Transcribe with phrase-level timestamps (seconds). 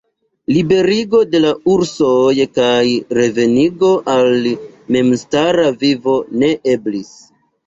[0.53, 2.71] Liberigo de la ursoj kaj
[3.19, 4.49] revenigo al
[4.97, 7.15] memstara vivo ne eblis.